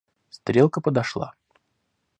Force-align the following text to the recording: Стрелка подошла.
Стрелка 0.29 0.81
подошла. 0.81 1.35